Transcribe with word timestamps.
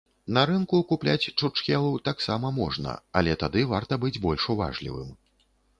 На 0.35 0.41
рынку 0.49 0.79
купляць 0.91 1.29
чурчхелу 1.39 1.93
таксама 2.11 2.53
можна, 2.59 2.97
але 3.21 3.37
тады 3.45 3.61
варта 3.75 3.93
быць 4.07 4.17
больш 4.27 4.53
уважлівым. 4.57 5.17